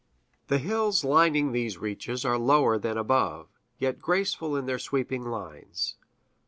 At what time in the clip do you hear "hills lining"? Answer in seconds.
0.57-1.51